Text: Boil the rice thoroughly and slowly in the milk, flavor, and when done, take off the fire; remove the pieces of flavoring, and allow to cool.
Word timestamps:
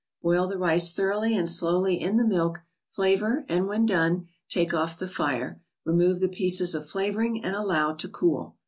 Boil 0.23 0.47
the 0.47 0.57
rice 0.57 0.95
thoroughly 0.95 1.37
and 1.37 1.47
slowly 1.47 2.01
in 2.01 2.17
the 2.17 2.23
milk, 2.25 2.61
flavor, 2.89 3.45
and 3.47 3.67
when 3.67 3.85
done, 3.85 4.25
take 4.49 4.73
off 4.73 4.97
the 4.97 5.07
fire; 5.07 5.61
remove 5.85 6.21
the 6.21 6.27
pieces 6.27 6.73
of 6.73 6.89
flavoring, 6.89 7.43
and 7.45 7.55
allow 7.55 7.93
to 7.93 8.09
cool. 8.09 8.55